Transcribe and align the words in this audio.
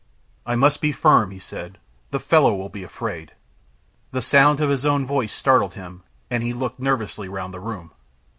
"I 0.47 0.55
must 0.55 0.81
be 0.81 0.91
firm," 0.91 1.29
he 1.29 1.37
said. 1.37 1.77
"The 2.09 2.19
fellow 2.19 2.55
will 2.55 2.69
be 2.69 2.81
afraid." 2.83 3.33
The 4.09 4.21
sound 4.23 4.59
of 4.59 4.71
his 4.71 4.83
own 4.83 5.05
voice 5.05 5.31
startled 5.31 5.75
him, 5.75 6.01
and 6.27 6.41
he 6.41 6.53
looked 6.53 6.79
nervously 6.79 7.29
round 7.29 7.53
the 7.53 7.59
room. 7.59 7.91